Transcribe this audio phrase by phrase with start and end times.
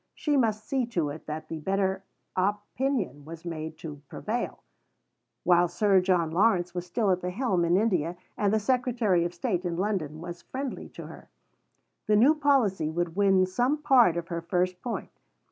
[0.15, 2.03] She must see to it that the better
[2.35, 4.63] opinion was made to prevail,
[5.43, 9.33] while Sir John Lawrence was still at the helm in India and the Secretary of
[9.35, 11.29] State in London was friendly to her.
[12.07, 15.11] The new policy would win some part of her First Point.